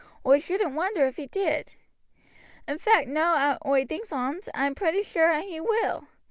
[0.25, 1.73] Oi shouldn't wonder if he did,
[2.67, 6.07] In fact, now oi thinks on't, oi am pretty sure as he will.